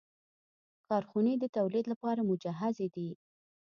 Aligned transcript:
کارخونې 0.87 1.33
د 1.37 1.45
تولید 1.57 1.85
لپاره 1.91 2.25
مجهزې 2.29 2.87
دي. 2.95 3.09